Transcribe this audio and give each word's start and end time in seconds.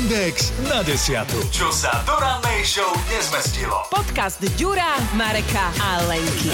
Index 0.00 0.48
na 0.64 0.80
desiatu. 0.80 1.36
Čo 1.52 1.68
sa 1.68 1.92
do 2.08 2.16
rannej 2.16 2.64
show 2.64 2.88
nezmestilo. 3.12 3.84
Podcast 3.92 4.40
Ďura, 4.56 4.96
Mareka 5.12 5.68
a 5.76 6.00
Lenky. 6.08 6.48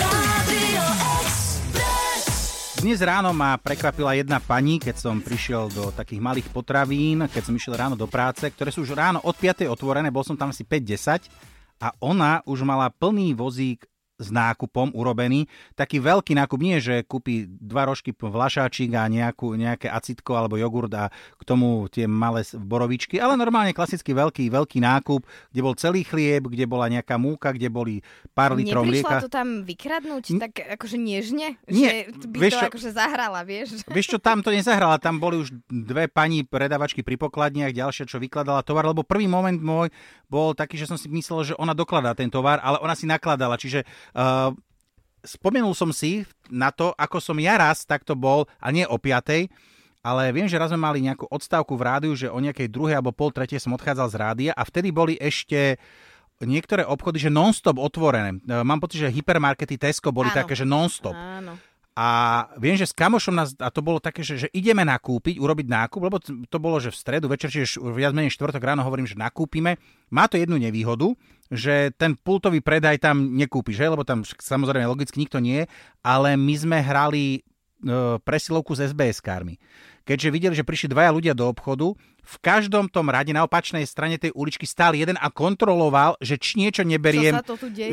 Dnes 2.82 2.98
ráno 2.98 3.30
ma 3.30 3.54
prekvapila 3.54 4.18
jedna 4.18 4.42
pani, 4.42 4.82
keď 4.82 4.98
som 4.98 5.22
prišiel 5.22 5.70
do 5.70 5.94
takých 5.94 6.18
malých 6.18 6.50
potravín, 6.50 7.22
keď 7.30 7.42
som 7.46 7.54
išiel 7.54 7.78
ráno 7.78 7.94
do 7.94 8.10
práce, 8.10 8.50
ktoré 8.50 8.74
sú 8.74 8.82
už 8.82 8.98
ráno 8.98 9.22
od 9.22 9.38
5. 9.38 9.62
otvorené, 9.70 10.10
bol 10.10 10.26
som 10.26 10.34
tam 10.34 10.50
asi 10.50 10.66
5-10 10.66 11.30
a 11.86 11.94
ona 12.02 12.42
už 12.50 12.66
mala 12.66 12.90
plný 12.90 13.30
vozík 13.38 13.86
s 14.16 14.28
nákupom 14.32 14.96
urobený. 14.96 15.44
Taký 15.76 16.00
veľký 16.00 16.32
nákup, 16.36 16.58
nie 16.60 16.80
že 16.80 17.04
kúpi 17.04 17.44
dva 17.46 17.88
rožky 17.88 18.16
vlašáčik 18.16 18.92
a 18.96 19.08
nejakú, 19.08 19.52
nejaké 19.56 19.92
acitko 19.92 20.36
alebo 20.36 20.56
jogurt 20.56 20.92
a 20.96 21.12
k 21.12 21.42
tomu 21.44 21.84
tie 21.92 22.08
malé 22.08 22.42
borovičky, 22.56 23.20
ale 23.20 23.36
normálne 23.36 23.76
klasický 23.76 24.16
veľký, 24.16 24.48
veľký 24.48 24.78
nákup, 24.80 25.20
kde 25.52 25.60
bol 25.60 25.76
celý 25.76 26.02
chlieb, 26.02 26.48
kde 26.48 26.64
bola 26.64 26.88
nejaká 26.88 27.20
múka, 27.20 27.52
kde 27.52 27.68
boli 27.68 28.00
pár 28.32 28.56
litrov 28.56 28.88
mlieka. 28.88 29.20
To 29.20 29.32
tam 29.32 29.64
vykradnúť 29.68 30.24
tak 30.40 30.52
akože 30.80 30.96
nežne? 30.96 31.60
Nie, 31.68 32.08
že 32.08 32.26
by 32.28 32.36
vieš 32.40 32.54
to 32.56 32.66
akože 32.72 32.90
zahrala, 32.92 33.40
vieš? 33.44 33.68
Vieš 33.96 34.16
čo, 34.16 34.18
tam 34.20 34.44
to 34.44 34.52
nezahrala, 34.52 35.00
tam 35.00 35.16
boli 35.16 35.40
už 35.40 35.56
dve 35.68 36.06
pani 36.10 36.44
predavačky 36.44 37.00
pri 37.00 37.16
pokladniach, 37.16 37.72
ďalšia, 37.72 38.04
čo 38.04 38.20
vykladala 38.20 38.60
tovar, 38.60 38.84
lebo 38.84 39.06
prvý 39.06 39.24
moment 39.24 39.56
môj 39.56 39.88
bol 40.28 40.52
taký, 40.52 40.76
že 40.76 40.90
som 40.90 40.98
si 40.98 41.08
myslel, 41.08 41.54
že 41.54 41.54
ona 41.56 41.72
dokladá 41.72 42.12
ten 42.12 42.28
tovar, 42.28 42.60
ale 42.60 42.82
ona 42.82 42.92
si 42.98 43.08
nakladala, 43.08 43.56
čiže 43.56 43.86
uh, 44.14 44.52
spomenul 45.26 45.74
som 45.74 45.90
si 45.90 46.22
na 46.46 46.70
to, 46.70 46.94
ako 46.94 47.18
som 47.18 47.36
ja 47.42 47.58
raz 47.58 47.82
takto 47.82 48.14
bol, 48.14 48.46
a 48.62 48.70
nie 48.70 48.86
o 48.86 48.94
5, 48.94 49.50
ale 50.06 50.30
viem, 50.30 50.46
že 50.46 50.54
raz 50.54 50.70
sme 50.70 50.78
mali 50.78 51.02
nejakú 51.02 51.26
odstávku 51.26 51.74
v 51.74 51.82
rádiu, 51.82 52.12
že 52.14 52.30
o 52.30 52.38
nejakej 52.38 52.70
druhej 52.70 52.94
alebo 52.94 53.10
pol 53.10 53.34
tretej 53.34 53.58
som 53.58 53.74
odchádzal 53.74 54.06
z 54.06 54.16
rádia 54.16 54.52
a 54.54 54.62
vtedy 54.62 54.94
boli 54.94 55.18
ešte 55.18 55.82
niektoré 56.44 56.86
obchody, 56.86 57.18
že 57.18 57.32
non-stop 57.32 57.80
otvorené. 57.80 58.38
E, 58.38 58.62
Mám 58.62 58.84
pocit, 58.84 59.02
že 59.02 59.10
hypermarkety 59.10 59.80
Tesco 59.80 60.12
boli 60.12 60.28
Áno. 60.30 60.38
také, 60.38 60.52
že 60.52 60.68
non-stop. 60.68 61.16
Áno. 61.16 61.58
A 61.96 62.08
viem, 62.60 62.76
že 62.76 62.84
s 62.84 62.92
kamošom 62.92 63.32
nás, 63.32 63.56
a 63.56 63.72
to 63.72 63.80
bolo 63.80 63.96
také, 63.96 64.20
že, 64.20 64.36
že 64.36 64.48
ideme 64.52 64.84
nakúpiť, 64.84 65.40
urobiť 65.40 65.64
nákup, 65.64 66.00
lebo 66.04 66.20
to 66.20 66.58
bolo, 66.60 66.76
že 66.76 66.92
v 66.92 67.00
stredu 67.00 67.24
večer, 67.24 67.48
čiže 67.48 67.80
viac 67.80 68.12
menej 68.12 68.36
štvrtok 68.36 68.60
ráno 68.60 68.84
hovorím, 68.84 69.08
že 69.08 69.16
nakúpime. 69.16 69.80
Má 70.12 70.28
to 70.28 70.36
jednu 70.36 70.60
nevýhodu, 70.60 71.16
že 71.48 71.96
ten 71.96 72.12
pultový 72.12 72.60
predaj 72.60 73.00
tam 73.00 73.32
nekúpiš, 73.40 73.80
lebo 73.80 74.04
tam 74.04 74.28
samozrejme 74.28 74.84
logicky 74.84 75.24
nikto 75.24 75.40
nie 75.40 75.64
je, 75.64 75.72
ale 76.04 76.36
my 76.36 76.54
sme 76.60 76.78
hrali 76.84 77.24
e, 77.32 77.40
presilovku 78.20 78.76
s 78.76 78.92
SBS-kármi. 78.92 79.56
Keďže 80.06 80.30
videli, 80.30 80.54
že 80.54 80.62
prišli 80.62 80.94
dvaja 80.94 81.10
ľudia 81.10 81.34
do 81.34 81.50
obchodu, 81.50 81.98
v 82.26 82.36
každom 82.42 82.90
tom 82.90 83.06
rade 83.06 83.30
na 83.30 83.46
opačnej 83.46 83.86
strane 83.86 84.18
tej 84.18 84.34
uličky 84.34 84.66
stál 84.66 84.98
jeden 84.98 85.14
a 85.14 85.30
kontroloval, 85.30 86.18
že 86.18 86.34
či 86.38 86.58
niečo 86.58 86.82
neberiem, 86.82 87.38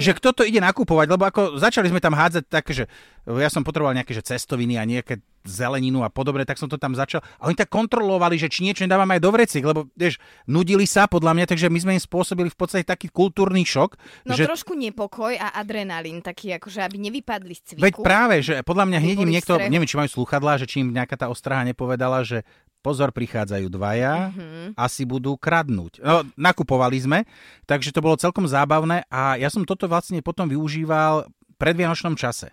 že 0.02 0.12
kto 0.18 0.34
to 0.34 0.42
ide 0.42 0.58
nakupovať, 0.58 1.08
lebo 1.10 1.24
ako 1.30 1.42
začali 1.62 1.90
sme 1.94 2.02
tam 2.02 2.18
hádzať 2.18 2.44
také, 2.50 2.72
že 2.74 2.86
ja 3.30 3.50
som 3.54 3.62
potreboval 3.62 3.94
nejaké 3.94 4.18
že 4.18 4.26
cestoviny 4.26 4.82
a 4.82 4.90
nejaké 4.90 5.22
zeleninu 5.44 6.08
a 6.08 6.10
podobne, 6.10 6.48
tak 6.48 6.56
som 6.56 6.72
to 6.72 6.80
tam 6.80 6.96
začal. 6.96 7.20
A 7.38 7.52
oni 7.52 7.56
tak 7.60 7.68
kontrolovali, 7.68 8.40
že 8.40 8.48
či 8.48 8.64
niečo 8.64 8.88
nedávame 8.88 9.20
aj 9.20 9.22
do 9.22 9.32
vreciek, 9.32 9.64
lebo 9.64 9.92
vieš, 9.92 10.18
nudili 10.48 10.88
sa 10.88 11.06
podľa 11.06 11.36
mňa, 11.36 11.46
takže 11.52 11.68
my 11.68 11.80
sme 11.84 11.94
im 12.00 12.04
spôsobili 12.04 12.48
v 12.48 12.58
podstate 12.58 12.88
taký 12.88 13.12
kultúrny 13.12 13.68
šok. 13.68 14.00
No 14.24 14.40
že, 14.40 14.48
trošku 14.48 14.72
nepokoj 14.72 15.36
a 15.36 15.52
adrenalín, 15.60 16.24
taký 16.24 16.56
akože 16.56 16.80
aby 16.80 16.96
nevypadli 17.12 17.54
z 17.60 17.76
cviku. 17.76 17.84
veď 17.84 17.94
práve, 18.00 18.36
že 18.40 18.54
podľa 18.64 18.86
mňa 18.88 19.00
hneď 19.04 19.18
im 19.20 19.32
niekto, 19.36 19.54
neviem, 19.68 19.88
či 19.88 20.00
majú 20.00 20.10
sluchadlá, 20.24 20.64
že 20.64 20.66
či 20.68 20.80
im 20.80 20.96
nejaká 20.96 21.20
tá 21.20 21.28
ostraha 21.28 21.68
nepovedala, 22.04 22.20
že 22.22 22.44
pozor, 22.84 23.16
prichádzajú 23.16 23.72
dvaja, 23.72 24.14
Mhm. 24.30 24.76
asi 24.76 25.08
budú 25.08 25.40
kradnúť. 25.40 26.04
No, 26.04 26.28
nakupovali 26.36 27.00
sme, 27.00 27.20
takže 27.64 27.96
to 27.96 28.04
bolo 28.04 28.20
celkom 28.20 28.44
zábavné 28.44 29.08
a 29.08 29.40
ja 29.40 29.48
som 29.48 29.64
toto 29.64 29.88
vlastne 29.88 30.20
potom 30.20 30.52
využíval 30.52 31.24
v 31.24 31.56
predvianočnom 31.56 32.20
čase. 32.20 32.52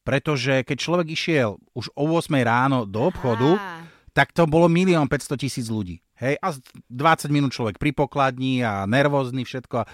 Pretože 0.00 0.64
keď 0.64 0.76
človek 0.78 1.06
išiel 1.12 1.60
už 1.76 1.92
o 1.92 2.08
8 2.08 2.40
ráno 2.40 2.88
do 2.88 3.12
obchodu, 3.12 3.60
Á. 3.60 3.84
tak 4.16 4.32
to 4.32 4.48
bolo 4.48 4.64
milión 4.64 5.04
500 5.04 5.36
tisíc 5.36 5.68
ľudí. 5.68 6.00
Hej, 6.16 6.40
a 6.40 6.48
z- 6.50 6.64
20 6.88 7.28
minút 7.28 7.52
človek 7.52 7.76
pri 7.76 7.92
pokladni 7.92 8.64
a 8.64 8.88
nervózny 8.88 9.44
všetko. 9.44 9.84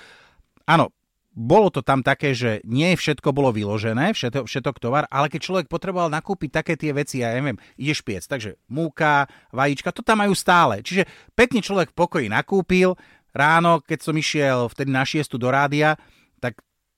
Áno, 0.65 0.95
bolo 1.35 1.67
to 1.67 1.83
tam 1.83 2.01
také, 2.01 2.31
že 2.31 2.63
nie 2.63 2.95
všetko 2.95 3.35
bolo 3.35 3.51
vyložené, 3.51 4.15
všetko, 4.15 4.47
všetok 4.47 4.77
tovar, 4.79 5.05
ale 5.11 5.27
keď 5.27 5.41
človek 5.43 5.67
potreboval 5.67 6.07
nakúpiť 6.07 6.63
také 6.63 6.79
tie 6.79 6.95
veci, 6.95 7.27
ja 7.27 7.35
neviem, 7.35 7.59
ideš 7.75 8.07
piec, 8.07 8.23
takže 8.23 8.55
múka, 8.71 9.27
vajíčka, 9.51 9.91
to 9.91 10.07
tam 10.07 10.23
majú 10.23 10.33
stále. 10.39 10.81
Čiže 10.81 11.11
pekne 11.35 11.59
človek 11.59 11.91
v 11.91 11.99
pokoji 11.99 12.27
nakúpil, 12.31 12.95
ráno, 13.35 13.83
keď 13.83 13.99
som 13.99 14.15
išiel 14.15 14.71
vtedy 14.71 14.95
na 14.95 15.03
šiestu 15.03 15.35
do 15.35 15.51
rádia, 15.51 15.99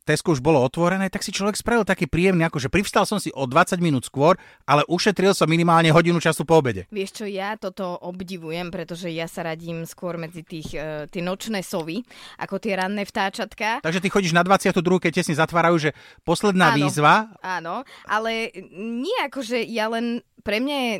Tesco 0.06 0.30
už 0.30 0.38
bolo 0.38 0.62
otvorené, 0.62 1.10
tak 1.10 1.26
si 1.26 1.34
človek 1.34 1.58
spravil 1.58 1.82
taký 1.82 2.06
príjemný, 2.06 2.46
akože 2.46 2.70
privstal 2.70 3.02
som 3.02 3.18
si 3.18 3.34
o 3.34 3.42
20 3.42 3.82
minút 3.82 4.06
skôr, 4.06 4.38
ale 4.62 4.86
ušetril 4.86 5.34
som 5.34 5.50
minimálne 5.50 5.90
hodinu 5.90 6.22
času 6.22 6.46
po 6.46 6.62
obede. 6.62 6.86
Vieš 6.94 7.10
čo, 7.22 7.24
ja 7.26 7.58
toto 7.58 7.98
obdivujem, 7.98 8.70
pretože 8.70 9.10
ja 9.10 9.26
sa 9.26 9.42
radím 9.42 9.82
skôr 9.82 10.14
medzi 10.14 10.46
tých, 10.46 10.78
uh, 10.78 11.10
tie 11.10 11.26
nočné 11.26 11.66
sovy, 11.66 12.06
ako 12.38 12.62
tie 12.62 12.78
ranné 12.78 13.02
vtáčatka. 13.02 13.82
Takže 13.82 13.98
ty 13.98 14.06
chodíš 14.06 14.30
na 14.30 14.46
22, 14.46 14.78
keď 15.02 15.10
tesne 15.26 15.34
zatvárajú, 15.34 15.90
že 15.90 15.90
posledná 16.22 16.70
Áno. 16.70 16.86
výzva. 16.86 17.34
Áno, 17.42 17.82
ale 18.06 18.54
nie 18.78 19.18
ako, 19.26 19.42
že 19.42 19.58
ja 19.66 19.90
len, 19.90 20.22
pre 20.46 20.62
mňa 20.62 20.76
je 20.78 20.94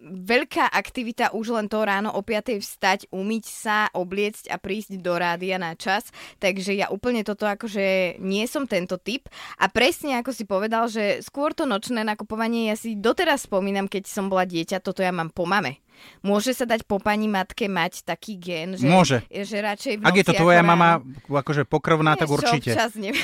veľká 0.00 0.72
aktivita 0.72 1.36
už 1.36 1.52
len 1.54 1.68
to 1.68 1.84
ráno 1.84 2.10
o 2.16 2.24
5 2.24 2.58
vstať, 2.58 2.98
umyť 3.12 3.44
sa, 3.44 3.78
obliecť 3.92 4.48
a 4.48 4.56
prísť 4.56 4.98
do 4.98 5.14
rádia 5.14 5.60
na 5.60 5.76
čas. 5.76 6.08
Takže 6.40 6.72
ja 6.72 6.88
úplne 6.88 7.20
toto 7.20 7.44
akože 7.44 8.16
nie 8.18 8.44
som 8.48 8.64
tento 8.64 8.96
typ. 8.96 9.28
A 9.60 9.68
presne 9.68 10.16
ako 10.18 10.32
si 10.32 10.48
povedal, 10.48 10.88
že 10.88 11.20
skôr 11.20 11.52
to 11.52 11.68
nočné 11.68 12.00
nakupovanie, 12.02 12.72
ja 12.72 12.76
si 12.76 12.96
doteraz 12.96 13.44
spomínam, 13.44 13.86
keď 13.86 14.08
som 14.08 14.32
bola 14.32 14.48
dieťa, 14.48 14.80
toto 14.80 15.04
ja 15.04 15.12
mám 15.12 15.28
po 15.30 15.44
mame. 15.44 15.84
Môže 16.24 16.56
sa 16.56 16.64
dať 16.64 16.88
po 16.88 16.96
pani 16.96 17.28
matke 17.28 17.68
mať 17.68 18.08
taký 18.08 18.40
gen, 18.40 18.72
že, 18.80 18.88
Môže. 18.88 19.20
že 19.28 19.56
radšej 19.60 20.00
v 20.00 20.02
Ak 20.08 20.16
je 20.16 20.24
to 20.24 20.32
tvoja 20.32 20.64
ako 20.64 20.68
mama 20.72 20.88
ráno- 20.96 21.36
akože 21.36 21.68
pokrvná, 21.68 22.16
tak 22.16 22.32
Vieš 22.32 22.40
čo, 22.40 22.48
určite. 22.48 22.70
Občas 22.72 22.92
neviem. 22.96 23.20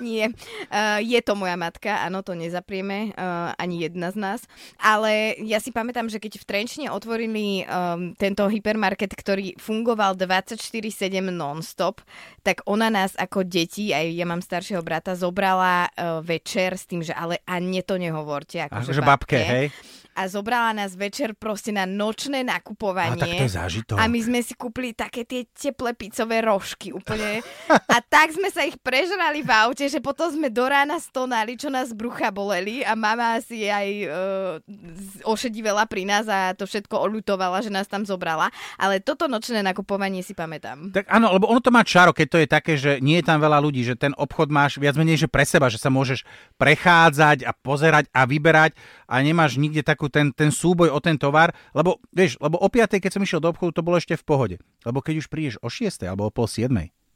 Nie, 0.00 0.32
uh, 0.32 0.98
je 0.98 1.20
to 1.20 1.36
moja 1.36 1.54
matka, 1.54 2.02
áno, 2.02 2.24
to 2.24 2.34
nezaprieme, 2.34 3.12
uh, 3.14 3.52
ani 3.58 3.84
jedna 3.84 4.10
z 4.10 4.16
nás. 4.16 4.40
Ale 4.80 5.38
ja 5.44 5.60
si 5.60 5.70
pamätám, 5.70 6.08
že 6.08 6.18
keď 6.18 6.40
v 6.40 6.48
Trenčine 6.48 6.86
otvorili 6.90 7.62
um, 7.66 8.16
tento 8.16 8.48
hypermarket, 8.48 9.12
ktorý 9.12 9.54
fungoval 9.60 10.16
24-7 10.16 11.20
non-stop, 11.28 12.00
tak 12.40 12.64
ona 12.64 12.88
nás 12.88 13.14
ako 13.14 13.44
deti, 13.44 13.92
aj 13.92 14.06
ja 14.14 14.26
mám 14.26 14.40
staršieho 14.40 14.80
brata, 14.80 15.18
zobrala 15.18 15.90
uh, 15.92 16.24
večer 16.24 16.74
s 16.78 16.88
tým, 16.88 17.04
že 17.04 17.12
ale 17.12 17.42
ani 17.44 17.84
to 17.84 18.00
nehovorte. 18.00 18.64
Akože 18.64 18.94
Akože 18.94 19.02
babke, 19.02 19.38
hej. 19.38 19.66
A 20.14 20.30
zobrala 20.30 20.70
nás 20.70 20.94
večer 20.94 21.34
proste 21.34 21.74
na 21.74 21.84
nočné 21.84 22.46
A 22.46 22.56
nakupovanie. 22.56 23.18
tak 23.18 23.34
to 23.34 23.46
je 23.50 23.54
zážitok. 23.58 23.96
A 23.98 24.06
my 24.06 24.18
sme 24.22 24.40
si 24.40 24.54
kúpili 24.54 24.94
také 24.94 25.26
tie 25.26 25.42
teplé 25.50 25.92
pizzové 25.98 26.38
rožky 26.40 26.94
úplne. 26.94 27.42
A 27.68 27.98
tak 27.98 28.30
sme 28.30 28.48
sa 28.54 28.62
ich 28.62 28.78
prežrali 28.78 29.42
v 29.42 29.50
aute, 29.50 29.86
že 29.90 29.98
potom 29.98 30.30
sme 30.30 30.48
do 30.54 30.64
rána 30.64 31.02
stonali, 31.02 31.58
čo 31.58 31.66
nás 31.68 31.90
brucha 31.90 32.30
boleli 32.30 32.86
a 32.86 32.94
mama 32.94 33.42
si 33.42 33.66
aj 33.66 33.88
uh, 34.06 35.26
ošedivela 35.26 35.84
pri 35.90 36.06
nás 36.06 36.30
a 36.30 36.54
to 36.54 36.64
všetko 36.64 36.94
oľutovala, 36.94 37.60
že 37.60 37.74
nás 37.74 37.90
tam 37.90 38.06
zobrala. 38.06 38.54
Ale 38.78 39.02
toto 39.02 39.26
nočné 39.26 39.66
nakupovanie 39.66 40.22
si 40.22 40.32
pamätám. 40.32 40.94
Tak 40.94 41.10
áno, 41.10 41.34
lebo 41.34 41.50
ono 41.50 41.58
to 41.58 41.74
má 41.74 41.82
čaro, 41.82 42.14
keď 42.14 42.26
to 42.30 42.38
je 42.38 42.48
také, 42.48 42.72
že 42.78 43.02
nie 43.02 43.18
je 43.18 43.26
tam 43.26 43.42
veľa 43.42 43.58
ľudí, 43.58 43.82
že 43.82 43.98
ten 43.98 44.14
obchod 44.14 44.48
máš 44.52 44.78
viac 44.78 44.94
menej 44.94 45.26
že 45.26 45.28
pre 45.30 45.42
seba, 45.42 45.66
že 45.66 45.82
sa 45.82 45.90
môžeš 45.90 46.22
prechádzať 46.54 47.48
a 47.48 47.52
pozerať 47.56 48.06
a 48.14 48.28
vyberať 48.28 48.76
a 49.10 49.20
nemáš 49.20 49.56
nikde 49.58 49.82
takú 49.82 50.03
ten, 50.06 50.30
ten 50.30 50.48
súboj 50.48 50.88
o 50.88 50.98
ten 50.98 51.14
tovar, 51.14 51.52
lebo 51.70 52.00
vieš, 52.10 52.36
lebo 52.38 52.56
o 52.56 52.66
5, 52.66 52.96
keď 52.96 53.10
som 53.10 53.20
išiel 53.20 53.38
do 53.38 53.48
obchodu, 53.48 53.70
to 53.74 53.82
bolo 53.82 53.96
ešte 53.96 54.14
v 54.14 54.24
pohode. 54.24 54.56
Lebo 54.82 54.98
keď 54.98 55.14
už 55.18 55.26
prídeš 55.26 55.54
o 55.58 55.68
6 55.68 56.02
alebo 56.02 56.26
o 56.26 56.32
pol 56.32 56.44
7, 56.44 56.70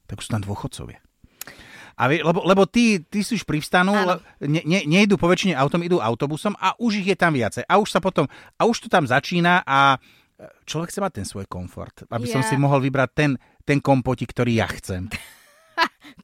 tak 0.04 0.18
sú 0.18 0.28
tam 0.28 0.40
dôchodcovia. 0.40 1.00
A 1.94 2.06
vie, 2.06 2.22
lebo, 2.22 2.46
lebo 2.46 2.62
tí, 2.62 3.02
tí 3.02 3.20
si 3.20 3.34
už 3.34 3.42
privstanú, 3.42 3.90
le- 3.90 4.22
ne, 4.40 4.62
ne, 4.62 4.86
nejdu 4.86 5.18
po 5.18 5.26
väčšine 5.26 5.52
autom, 5.52 5.82
idú 5.82 5.98
autobusom 5.98 6.54
a 6.54 6.78
už 6.78 7.02
ich 7.02 7.08
je 7.08 7.18
tam 7.18 7.34
viacej. 7.34 7.66
A 7.66 7.74
už 7.74 7.90
sa 7.90 7.98
potom, 7.98 8.30
a 8.54 8.62
už 8.62 8.86
to 8.86 8.88
tam 8.88 9.02
začína 9.02 9.66
a 9.66 9.98
e, 10.32 10.46
človek 10.62 10.88
chce 10.88 11.02
mať 11.02 11.12
ten 11.12 11.26
svoj 11.26 11.44
komfort, 11.44 12.06
aby 12.06 12.24
som 12.24 12.38
Ja- 12.38 12.46
si 12.46 12.54
mohol 12.54 12.78
vybrať 12.80 13.10
ten, 13.10 13.30
ten 13.62 13.78
kompotik, 13.78 14.30
ktorý 14.30 14.54
ja 14.56 14.70
chcem. 14.70 15.10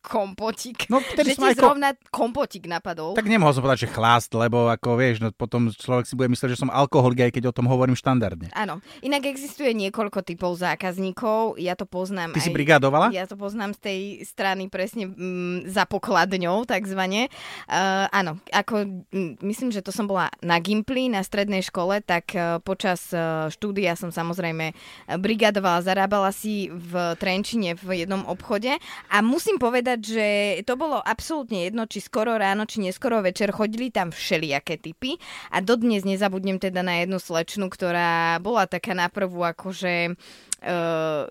kompotík. 0.03 0.91
No, 0.91 0.99
že 1.03 1.37
ti 1.37 1.43
aj 1.43 1.55
ko- 1.55 1.61
zrovna 1.61 1.95
kompotík 2.11 2.67
napadol. 2.67 3.15
Tak 3.15 3.29
nemohol 3.29 3.55
som 3.55 3.63
povedať, 3.63 3.87
že 3.87 3.95
chlást, 3.95 4.31
lebo 4.35 4.67
ako 4.73 4.99
vieš, 4.99 5.23
no 5.23 5.31
potom 5.31 5.71
človek 5.71 6.09
si 6.09 6.15
bude 6.19 6.33
myslieť, 6.33 6.57
že 6.57 6.61
som 6.61 6.73
alkoholik, 6.73 7.31
aj 7.31 7.33
keď 7.39 7.51
o 7.51 7.57
tom 7.57 7.67
hovorím 7.71 7.95
štandardne. 7.95 8.51
Áno. 8.57 8.81
Inak 9.05 9.29
existuje 9.29 9.71
niekoľko 9.77 10.25
typov 10.27 10.57
zákazníkov. 10.59 11.61
Ja 11.61 11.79
to 11.79 11.87
poznám 11.87 12.35
Ty 12.35 12.41
aj... 12.41 12.47
si 12.47 12.51
brigádovala? 12.51 13.07
Ja 13.15 13.29
to 13.29 13.39
poznám 13.39 13.77
z 13.77 13.81
tej 13.81 14.01
strany 14.27 14.67
presne 14.73 15.13
mm, 15.13 15.71
za 15.71 15.87
pokladňou, 15.87 16.67
takzvané. 16.67 17.29
Uh, 17.69 18.09
áno, 18.11 18.41
ako 18.51 19.07
mm, 19.13 19.45
myslím, 19.45 19.71
že 19.71 19.85
to 19.85 19.93
som 19.93 20.09
bola 20.09 20.33
na 20.41 20.59
Gimply, 20.59 21.13
na 21.13 21.21
strednej 21.21 21.63
škole, 21.63 22.01
tak 22.01 22.33
uh, 22.35 22.59
počas 22.65 23.13
uh, 23.13 23.53
štúdia 23.53 23.95
som 23.95 24.09
samozrejme 24.09 24.73
brigadovala, 25.21 25.85
zarábala 25.85 26.31
si 26.33 26.73
v 26.73 27.17
Trenčine 27.21 27.77
v 27.77 28.05
jednom 28.05 28.25
obchode 28.25 28.75
a 29.11 29.17
musím 29.21 29.61
povedať, 29.61 29.84
že 30.01 30.61
to 30.65 30.75
bolo 30.81 30.99
absolútne 31.05 31.69
jedno, 31.69 31.85
či 31.85 32.01
skoro 32.01 32.41
ráno, 32.41 32.65
či 32.65 32.81
neskoro 32.81 33.21
večer, 33.21 33.53
chodili 33.53 33.93
tam 33.93 34.09
všelijaké 34.09 34.81
typy. 34.81 35.21
A 35.53 35.61
dodnes 35.61 36.09
nezabudnem 36.09 36.57
teda 36.57 36.81
na 36.81 37.05
jednu 37.05 37.21
slečnu, 37.21 37.69
ktorá 37.69 38.41
bola 38.41 38.65
taká 38.65 38.97
naprvu 38.97 39.45
akože... 39.45 40.17
Uh, 40.65 41.29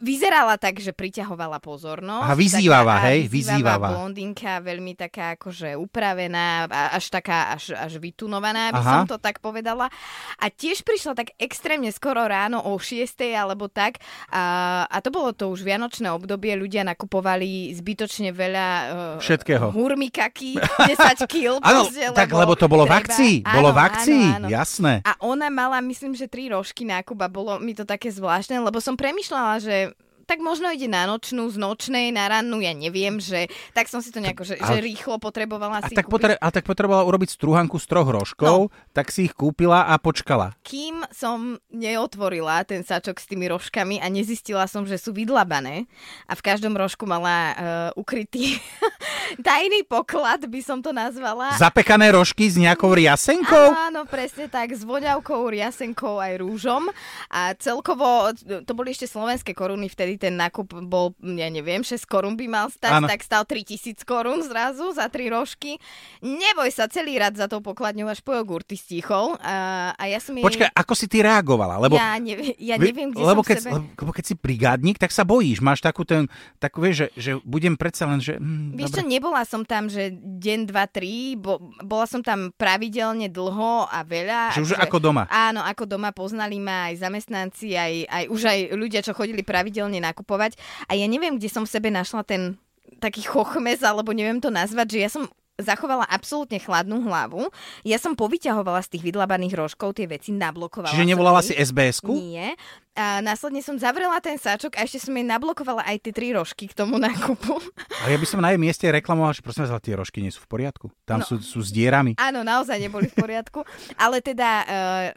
Vyzerala 0.00 0.56
tak, 0.56 0.80
že 0.80 0.90
priťahovala 0.90 1.60
pozornosť. 1.60 2.24
Aha, 2.24 2.34
vyzývavá, 2.34 2.94
Taká- 2.96 3.06
hej, 3.06 3.20
a 3.20 3.28
vyzývavá. 3.28 3.88
blondinka, 3.92 4.52
veľmi 4.58 4.92
taká 4.94 5.36
akože 5.36 5.76
upravená, 5.76 6.64
a- 6.64 6.96
až 6.96 7.12
taká, 7.12 7.52
až, 7.52 7.76
až 7.76 8.00
vytunovaná, 8.00 8.72
by 8.72 8.80
Aha. 8.80 8.90
som 8.90 9.04
to 9.04 9.20
tak 9.20 9.38
povedala. 9.38 9.92
A 10.36 10.46
tiež 10.48 10.80
prišla 10.80 11.12
tak 11.12 11.36
extrémne 11.36 11.90
skoro 11.90 12.24
ráno 12.24 12.64
o 12.64 12.72
6 12.74 13.04
alebo 13.30 13.68
tak. 13.68 14.00
A, 14.32 14.42
a 14.88 14.96
to 14.98 15.12
bolo 15.12 15.30
to 15.30 15.52
už 15.52 15.60
vianočné 15.60 16.08
obdobie, 16.08 16.56
ľudia 16.56 16.80
nakupovali 16.82 17.74
zbytočne 17.74 18.32
veľa 18.32 18.66
uh, 18.66 19.20
Všetkého. 19.20 19.68
hurmikaky, 19.68 20.56
10 20.90 21.28
kg. 21.28 21.60
Áno, 21.60 21.84
tak 22.10 22.32
lebo 22.32 22.56
to 22.56 22.66
bolo 22.66 22.88
v 22.88 22.94
akcii, 22.94 23.34
bolo 23.44 23.68
v 23.68 23.80
akcii, 23.82 24.24
jasné. 24.48 25.04
A 25.04 25.12
ona 25.20 25.46
mala, 25.46 25.84
myslím, 25.84 26.16
že 26.16 26.24
tri 26.24 26.48
rožky 26.48 26.88
nákup 26.88 27.20
a 27.20 27.28
bolo 27.28 27.60
mi 27.60 27.76
to 27.76 27.84
také 27.84 28.08
zvláštne, 28.08 28.56
lebo 28.58 28.80
som 28.80 28.96
premyšľala, 28.96 29.54
že 29.60 29.73
det 29.74 29.92
tak 30.24 30.40
možno 30.40 30.68
ide 30.68 30.88
na 30.88 31.08
nočnú, 31.08 31.48
z 31.48 31.56
nočnej 31.56 32.10
na 32.10 32.28
rannú, 32.28 32.60
ja 32.60 32.72
neviem, 32.72 33.16
že 33.20 33.48
tak 33.72 33.88
som 33.88 34.04
si 34.04 34.12
to 34.12 34.20
nejako, 34.20 34.44
že, 34.44 34.60
že 34.60 34.74
ale- 34.76 34.84
rýchlo 34.84 35.16
potrebovala 35.16 35.80
A 35.80 35.88
si 35.88 35.96
tak, 35.96 36.08
potre- 36.08 36.36
ale 36.36 36.52
tak 36.52 36.64
potrebovala 36.64 37.04
urobiť 37.04 37.32
strúhanku 37.32 37.80
z 37.80 37.86
troch 37.88 38.08
rožkov, 38.08 38.68
tak 38.92 39.08
si 39.08 39.28
ich 39.28 39.34
kúpila 39.36 39.88
a 39.88 39.96
počkala. 39.96 40.52
Kým 40.64 41.04
som 41.08 41.56
neotvorila 41.70 42.64
ten 42.64 42.82
sačok 42.84 43.20
s 43.20 43.26
tými 43.28 43.48
rožkami 43.48 44.00
a 44.00 44.08
nezistila 44.08 44.64
som, 44.68 44.84
že 44.84 45.00
sú 45.00 45.12
vydlabané 45.16 45.86
a 46.28 46.32
v 46.34 46.42
každom 46.44 46.74
rožku 46.76 47.04
mala 47.08 47.36
uh, 47.36 47.56
ukrytý 47.94 48.58
tajný 49.46 49.84
poklad, 49.86 50.44
by 50.44 50.60
som 50.60 50.80
to 50.80 50.92
nazvala. 50.92 51.56
Zapekané 51.56 52.12
rožky 52.12 52.48
s 52.48 52.56
nejakou 52.60 52.92
riasenkou? 52.92 53.72
Áno, 53.72 53.94
áno, 53.94 54.00
presne 54.10 54.50
tak, 54.50 54.74
s 54.74 54.82
voňavkou, 54.82 55.46
riasenkou 55.48 56.18
aj 56.18 56.40
rúžom. 56.40 56.90
A 57.30 57.54
celkovo, 57.54 58.30
to 58.42 58.72
boli 58.74 58.90
ešte 58.90 59.06
slovenské 59.06 59.54
koruny, 59.54 59.86
vtedy 59.86 60.13
ten 60.16 60.34
nákup 60.34 60.70
bol, 60.82 61.12
ja 61.20 61.46
neviem, 61.46 61.80
6 61.80 61.98
korún 62.04 62.34
by 62.34 62.46
mal 62.46 62.66
stať, 62.68 62.92
Áno. 62.94 63.06
tak 63.06 63.20
stal 63.20 63.42
3000 63.42 64.02
korún 64.02 64.40
zrazu 64.40 64.90
za 64.90 65.06
tri 65.06 65.26
rožky. 65.26 65.76
Neboj 66.20 66.68
sa, 66.68 66.86
celý 66.86 67.16
rad 67.16 67.34
za 67.34 67.44
tou 67.44 67.58
pokladňou 67.58 68.06
až 68.06 68.20
po 68.20 68.32
jogurty 68.32 68.74
stichol. 68.74 69.36
A, 69.38 69.90
a 69.92 70.04
ja 70.04 70.18
som 70.18 70.32
jej... 70.32 70.42
Počkaj, 70.42 70.70
ako 70.70 70.92
si 70.92 71.06
ty 71.06 71.20
reagovala? 71.20 71.78
Lebo, 71.78 71.94
ja 71.94 72.14
neviem, 72.16 72.54
ja 72.56 72.76
vi- 72.76 72.90
neviem 72.90 73.08
kde 73.08 73.20
lebo 73.20 73.40
som 73.40 73.48
keď, 73.48 73.56
sebe... 73.60 73.78
lebo 73.92 74.10
keď 74.10 74.24
si 74.24 74.34
brigádnik, 74.34 74.96
tak 74.96 75.10
sa 75.10 75.22
bojíš. 75.22 75.58
Máš 75.58 75.80
takú 75.80 76.02
ten, 76.02 76.26
takú 76.56 76.80
vieš, 76.80 76.94
že, 76.96 77.08
že 77.14 77.30
budem 77.40 77.74
predsa 77.74 78.04
len, 78.04 78.18
že... 78.18 78.36
Hm, 78.36 78.74
Vieš 78.74 78.90
čo, 78.90 79.02
dobre. 79.02 79.12
nebola 79.12 79.42
som 79.44 79.62
tam, 79.62 79.86
že 79.86 80.12
deň, 80.14 80.60
dva, 80.66 80.84
tri, 80.86 81.34
bo, 81.34 81.56
bola 81.80 82.04
som 82.04 82.20
tam 82.20 82.52
pravidelne 82.54 83.28
dlho 83.28 83.84
a 83.84 84.00
veľa. 84.00 84.52
Že 84.52 84.60
už 84.60 84.72
akože- 84.74 84.84
ako 84.84 84.96
doma. 85.00 85.22
Áno, 85.26 85.60
ako 85.60 85.84
doma 85.86 86.10
poznali 86.10 86.58
ma 86.58 86.88
aj 86.88 87.00
zamestnanci, 87.00 87.68
aj, 87.72 87.94
aj 88.06 88.24
už 88.28 88.40
aj 88.44 88.58
ľudia, 88.74 89.00
čo 89.00 89.12
chodili 89.12 89.40
pravidelne 89.40 89.96
nakupovať. 90.04 90.60
A 90.84 90.92
ja 90.92 91.08
neviem, 91.08 91.40
kde 91.40 91.48
som 91.48 91.64
v 91.64 91.72
sebe 91.72 91.88
našla 91.88 92.20
ten 92.28 92.60
taký 93.00 93.24
chochmez, 93.24 93.80
alebo 93.80 94.12
neviem 94.12 94.38
to 94.38 94.52
nazvať, 94.52 94.86
že 94.92 94.98
ja 95.00 95.10
som 95.10 95.24
zachovala 95.54 96.06
absolútne 96.10 96.58
chladnú 96.58 97.06
hlavu. 97.06 97.46
Ja 97.86 97.98
som 98.02 98.18
povyťahovala 98.18 98.82
z 98.82 98.98
tých 98.98 99.06
vydlabaných 99.06 99.54
rožkov 99.54 99.94
tie 99.94 100.10
veci, 100.10 100.34
nablokovala 100.34 100.90
Čiže 100.90 101.06
nevolala 101.06 101.40
si 101.46 101.54
SBS-ku? 101.54 102.10
Nie. 102.10 102.58
A 102.94 103.18
následne 103.20 103.58
som 103.58 103.74
zavrela 103.74 104.14
ten 104.18 104.34
sáčok 104.34 104.74
a 104.74 104.82
ešte 104.82 104.98
som 105.00 105.10
jej 105.10 105.22
nablokovala 105.22 105.82
aj 105.82 105.98
tie 106.00 106.12
tri 106.12 106.30
rožky 106.30 106.64
k 106.64 106.74
tomu 106.74 106.94
nákupu. 106.96 107.58
A 108.00 108.06
ja 108.06 108.14
by 108.14 108.22
som 108.22 108.38
na 108.38 108.48
jej 108.48 108.60
mieste 108.60 108.86
reklamoval, 108.86 109.30
že 109.30 109.42
prosím 109.42 109.66
vás, 109.66 109.72
ale 109.72 109.82
tie 109.82 109.94
rožky 109.94 110.18
nie 110.18 110.30
sú 110.30 110.38
v 110.40 110.48
poriadku. 110.48 110.94
Tam 111.02 111.18
No. 111.18 111.26
sú, 111.26 111.38
sú 111.38 111.58
s 111.58 111.68
dierami. 111.68 112.14
Áno, 112.16 112.40
naozaj 112.40 112.78
neboli 112.78 113.06
v 113.06 113.16
poriadku. 113.16 113.66
Ale 113.96 114.20
teda 114.20 114.48
uh, 114.60 114.66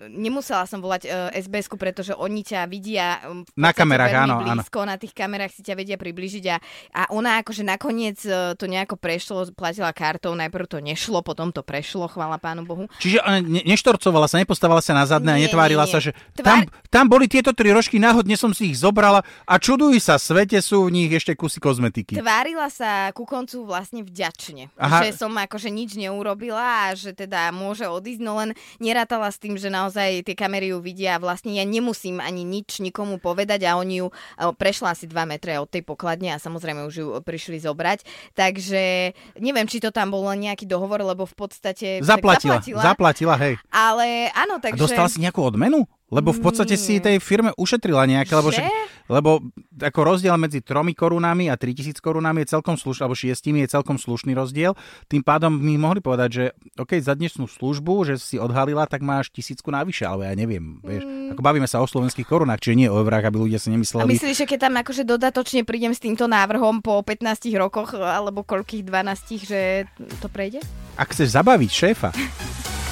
nemusela 0.10 0.64
som 0.64 0.80
volať 0.80 1.06
uh, 1.06 1.12
SBS-ku, 1.32 1.76
pretože 1.76 2.12
oni 2.12 2.42
ťa 2.42 2.66
vidia 2.66 3.22
um, 3.24 3.46
Na 3.54 3.70
kamerách, 3.70 4.26
áno, 4.26 4.40
áno. 4.40 4.58
blízko, 4.58 4.82
na 4.82 4.96
tých 4.96 5.14
kamerách 5.14 5.52
si 5.52 5.62
ťa 5.62 5.76
vedia 5.76 5.96
približiť 5.96 6.46
a, 6.48 6.58
a 6.92 7.02
ona 7.12 7.38
akože 7.40 7.62
nakoniec 7.62 8.18
uh, 8.24 8.54
to 8.54 8.66
nejako 8.66 8.98
prešlo, 8.98 9.46
platila 9.52 9.92
kartou, 9.92 10.34
najprv 10.34 10.66
to 10.66 10.78
nešlo, 10.80 11.22
potom 11.22 11.50
to 11.50 11.62
prešlo, 11.62 12.08
chvála 12.08 12.38
pánu 12.38 12.66
Bohu. 12.66 12.90
Čiže 12.98 13.22
ne, 13.44 13.62
neštorcovala 13.64 14.26
sa, 14.26 14.42
nepostavala 14.42 14.82
sa 14.82 14.92
na 14.92 15.06
zadné 15.06 15.30
a 15.30 15.38
Nie, 15.38 15.46
netvárila 15.46 15.84
nie, 15.84 15.92
sa, 15.92 16.00
nie. 16.00 16.06
že 16.06 16.12
tam, 16.36 16.64
Tvár- 16.64 16.70
tam 16.90 17.06
boli 17.06 17.28
tieto 17.28 17.52
tri 17.52 17.67
rožky, 17.72 17.98
náhodne 18.02 18.36
som 18.40 18.52
si 18.52 18.72
ich 18.74 18.78
zobrala 18.80 19.24
a 19.44 19.54
čuduj 19.58 20.00
sa, 20.00 20.20
svete 20.20 20.60
sú 20.60 20.88
v 20.88 20.94
nich 20.94 21.12
ešte 21.12 21.34
kusy 21.34 21.60
kozmetiky. 21.60 22.20
Tvárila 22.20 22.68
sa 22.72 23.12
ku 23.12 23.28
koncu 23.28 23.64
vlastne 23.68 24.04
vďačne, 24.04 24.74
Aha. 24.78 25.04
že 25.06 25.16
som 25.16 25.32
akože 25.34 25.72
nič 25.72 25.96
neurobila 25.98 26.90
a 26.90 26.96
že 26.96 27.14
teda 27.14 27.52
môže 27.52 27.88
odísť, 27.88 28.22
no 28.22 28.40
len 28.40 28.54
nerátala 28.78 29.32
s 29.32 29.38
tým, 29.42 29.56
že 29.56 29.72
naozaj 29.72 30.24
tie 30.28 30.36
kamery 30.36 30.72
ju 30.72 30.80
vidia 30.84 31.16
a 31.16 31.24
vlastne 31.24 31.56
ja 31.56 31.66
nemusím 31.66 32.20
ani 32.20 32.44
nič 32.44 32.80
nikomu 32.84 33.18
povedať 33.18 33.66
a 33.68 33.78
oni 33.80 34.06
ju 34.06 34.08
prešla 34.38 34.94
asi 34.94 35.10
2 35.10 35.16
metre 35.28 35.58
od 35.58 35.70
tej 35.70 35.84
pokladne 35.84 36.36
a 36.36 36.42
samozrejme 36.42 36.86
už 36.88 36.96
ju 36.96 37.08
prišli 37.22 37.60
zobrať. 37.62 38.06
Takže 38.38 39.14
neviem, 39.42 39.68
či 39.68 39.82
to 39.82 39.90
tam 39.90 40.14
bol 40.14 40.24
nejaký 40.28 40.68
dohovor, 40.68 41.02
lebo 41.02 41.26
v 41.26 41.36
podstate... 41.36 42.04
Zaplatila, 42.04 42.60
zaplatila, 42.60 42.82
zaplatila, 42.84 43.36
hej. 43.40 43.54
Ale 43.72 44.30
áno, 44.36 44.60
A 44.60 44.64
takže... 44.64 44.82
dostala 44.82 45.08
si 45.08 45.24
nejakú 45.24 45.42
odmenu? 45.42 45.88
Lebo 46.08 46.32
v 46.32 46.40
podstate 46.40 46.80
si 46.80 47.04
tej 47.04 47.20
firme 47.20 47.52
ušetrila 47.60 48.08
nejaké, 48.08 48.32
lebo, 48.32 48.48
však, 48.48 48.64
lebo 49.12 49.44
ako 49.76 50.00
rozdiel 50.08 50.40
medzi 50.40 50.64
3 50.64 50.96
korunami 50.96 51.52
a 51.52 51.60
3000 51.60 52.00
korunami 52.00 52.48
je 52.48 52.56
celkom 52.56 52.80
slušný, 52.80 53.04
alebo 53.04 53.20
6 53.20 53.36
je 53.36 53.68
celkom 53.68 54.00
slušný 54.00 54.32
rozdiel. 54.32 54.72
Tým 55.12 55.20
pádom 55.20 55.52
mi 55.52 55.76
mohli 55.76 56.00
povedať, 56.00 56.30
že 56.32 56.44
OK, 56.80 56.96
za 57.04 57.12
dnešnú 57.12 57.44
službu, 57.52 58.08
že 58.08 58.16
si 58.24 58.40
odhalila, 58.40 58.88
tak 58.88 59.04
máš 59.04 59.36
tisícku 59.36 59.68
navyše, 59.68 60.08
alebo 60.08 60.24
ja 60.24 60.32
neviem. 60.32 60.80
Vieš, 60.80 61.04
ako 61.36 61.42
bavíme 61.44 61.68
sa 61.68 61.84
o 61.84 61.88
slovenských 61.92 62.24
korunách, 62.24 62.64
čiže 62.64 62.80
nie 62.80 62.88
o 62.88 63.04
eurách, 63.04 63.28
aby 63.28 63.44
ľudia 63.44 63.60
si 63.60 63.68
A 63.68 63.76
nemysleli. 63.76 64.08
myslíš, 64.16 64.38
že 64.44 64.48
keď 64.48 64.60
tam 64.72 64.80
akože 64.80 65.04
dodatočne 65.04 65.68
prídem 65.68 65.92
s 65.92 66.00
týmto 66.00 66.32
návrhom 66.32 66.80
po 66.80 67.04
15 67.04 67.52
rokoch 67.60 67.92
alebo 68.00 68.48
koľkých 68.48 68.88
12, 68.88 69.44
že 69.44 69.92
to 70.24 70.32
prejde? 70.32 70.64
Ak 70.96 71.12
chceš 71.12 71.36
zabaviť 71.36 71.72
šéfa, 71.76 72.10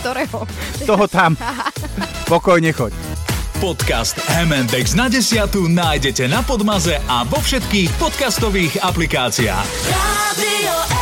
Ktorého? 0.03 0.43
toho 0.83 1.05
tam 1.07 1.33
pokojne 2.31 2.69
choď. 2.75 3.04
Podcast 3.59 4.19
M&X 4.47 4.95
na 4.99 5.07
desiatu 5.07 5.71
nájdete 5.71 6.27
na 6.27 6.43
Podmaze 6.43 6.99
a 7.07 7.23
vo 7.23 7.39
všetkých 7.39 7.89
podcastových 7.95 8.83
aplikáciách. 8.83 9.67
Radio 9.91 10.94